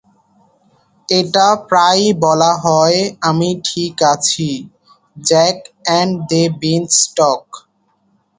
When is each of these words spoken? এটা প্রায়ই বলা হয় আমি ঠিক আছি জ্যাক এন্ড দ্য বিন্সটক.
এটা 1.09 1.47
প্রায়ই 1.69 2.09
বলা 2.23 2.51
হয় 2.63 2.99
আমি 3.21 3.49
ঠিক 3.67 3.95
আছি 4.13 4.49
জ্যাক 5.17 5.57
এন্ড 5.91 6.13
দ্য 6.29 6.43
বিন্সটক. 6.61 7.43